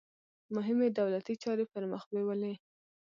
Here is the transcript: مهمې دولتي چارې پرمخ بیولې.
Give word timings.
مهمې 0.55 0.87
دولتي 0.99 1.33
چارې 1.43 1.65
پرمخ 1.71 2.03
بیولې. 2.13 2.53